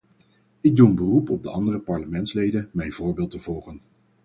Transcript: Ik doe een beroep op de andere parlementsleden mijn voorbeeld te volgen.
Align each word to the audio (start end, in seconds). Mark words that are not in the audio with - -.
Ik 0.61 0.75
doe 0.75 0.87
een 0.87 0.95
beroep 0.95 1.29
op 1.29 1.43
de 1.43 1.49
andere 1.51 1.79
parlementsleden 1.79 2.69
mijn 2.73 2.91
voorbeeld 2.91 3.31
te 3.31 3.39
volgen. 3.39 3.81